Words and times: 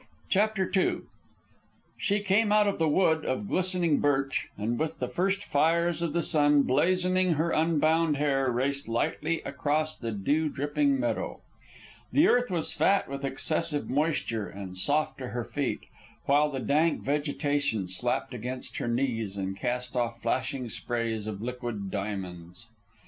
CHAPTER 0.29 0.67
II 0.75 1.01
She 1.95 2.21
came 2.21 2.51
out 2.51 2.67
of 2.67 2.79
the 2.79 2.89
wood 2.89 3.23
of 3.23 3.47
glistening 3.47 3.99
birch, 3.99 4.47
and 4.57 4.79
with 4.79 4.97
the 4.97 5.07
first 5.07 5.43
fires 5.43 6.01
of 6.01 6.13
the 6.13 6.23
sun 6.23 6.63
blazoning 6.63 7.33
her 7.33 7.51
unbound 7.51 8.17
hair 8.17 8.49
raced 8.51 8.87
lightly 8.87 9.43
across 9.43 9.95
the 9.95 10.11
dew 10.11 10.49
dripping 10.49 10.99
meadow. 10.99 11.41
The 12.11 12.27
earth 12.27 12.49
was 12.49 12.73
fat 12.73 13.09
with 13.09 13.23
excessive 13.23 13.91
moisture 13.91 14.47
and 14.49 14.75
soft 14.75 15.19
to 15.19 15.27
her 15.27 15.43
feet, 15.45 15.81
while 16.25 16.49
the 16.49 16.59
dank 16.59 17.03
vegetation 17.03 17.87
slapped 17.87 18.33
against 18.33 18.77
her 18.77 18.87
knees 18.87 19.37
and 19.37 19.55
cast 19.55 19.95
off 19.95 20.19
flashing 20.19 20.67
sprays 20.69 21.27
of 21.27 21.43
liquid 21.43 21.91
diamonds. 21.91 22.65